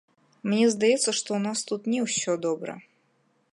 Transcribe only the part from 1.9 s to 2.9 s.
не ўсё добра.